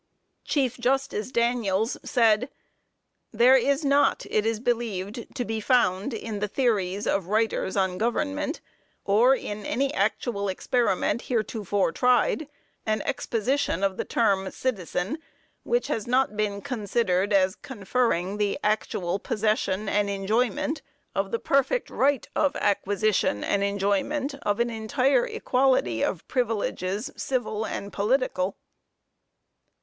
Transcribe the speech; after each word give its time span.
Chief 0.43 0.79
Judge 0.79 1.31
Daniels 1.31 1.95
said: 2.03 2.49
"There 3.31 3.55
is 3.55 3.85
not, 3.85 4.25
it 4.31 4.47
is 4.47 4.59
believed, 4.59 5.27
to 5.35 5.45
be 5.45 5.59
found 5.59 6.11
in 6.11 6.39
the 6.39 6.47
theories 6.47 7.05
of 7.05 7.27
writers 7.27 7.77
on 7.77 7.99
government, 7.99 8.61
or 9.05 9.35
in 9.35 9.63
any 9.63 9.93
actual 9.93 10.49
experiment 10.49 11.21
heretofore 11.21 11.91
tried, 11.91 12.47
an 12.83 13.03
exposition 13.03 13.83
of 13.83 13.97
the 13.97 14.03
term 14.03 14.49
citizen, 14.49 15.19
which 15.61 15.85
has 15.85 16.07
not 16.07 16.35
been 16.35 16.61
considered 16.63 17.31
as 17.31 17.53
conferring 17.55 18.37
the 18.37 18.57
actual 18.63 19.19
possession 19.19 19.87
and 19.87 20.09
enjoyment 20.09 20.81
of 21.13 21.29
the 21.29 21.37
perfect 21.37 21.91
right 21.91 22.27
of 22.35 22.55
acquisition 22.55 23.43
and 23.43 23.61
enjoyment 23.63 24.33
of 24.41 24.59
an 24.59 24.71
entire 24.71 25.27
equality 25.27 26.03
of 26.03 26.27
privileges, 26.27 27.11
civil 27.15 27.65
and 27.67 27.93
political." 27.93 28.57